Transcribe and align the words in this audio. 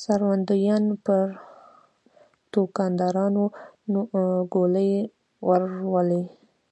څارندويانو 0.00 0.94
پر 1.04 1.26
توندکارو 2.52 3.44
ګولۍ 4.52 4.92
وورولې. 5.48 6.22